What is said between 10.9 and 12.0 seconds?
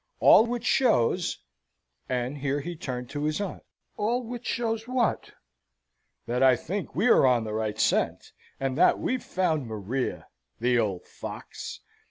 fox!"